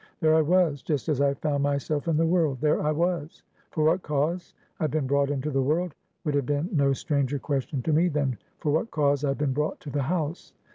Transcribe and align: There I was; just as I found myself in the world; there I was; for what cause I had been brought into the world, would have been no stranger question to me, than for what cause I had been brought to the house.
There 0.19 0.33
I 0.33 0.41
was; 0.41 0.81
just 0.81 1.09
as 1.09 1.21
I 1.21 1.35
found 1.35 1.61
myself 1.61 2.07
in 2.07 2.17
the 2.17 2.25
world; 2.25 2.59
there 2.59 2.81
I 2.81 2.91
was; 2.91 3.43
for 3.69 3.83
what 3.83 4.01
cause 4.01 4.55
I 4.79 4.85
had 4.85 4.89
been 4.89 5.05
brought 5.05 5.29
into 5.29 5.51
the 5.51 5.61
world, 5.61 5.93
would 6.23 6.33
have 6.33 6.47
been 6.47 6.69
no 6.71 6.91
stranger 6.91 7.37
question 7.37 7.83
to 7.83 7.93
me, 7.93 8.07
than 8.07 8.39
for 8.57 8.71
what 8.71 8.89
cause 8.89 9.23
I 9.23 9.27
had 9.27 9.37
been 9.37 9.53
brought 9.53 9.79
to 9.81 9.91
the 9.91 10.01
house. 10.01 10.53